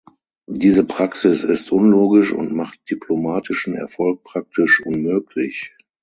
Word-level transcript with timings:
Diese 0.49 0.83
Praxis 0.83 1.43
ist 1.43 1.71
unlogisch 1.71 2.31
und 2.31 2.53
macht 2.55 2.89
diplomatischen 2.89 3.75
Erfolg 3.75 4.23
praktisch 4.23 4.83
unmöglich. 4.83 5.75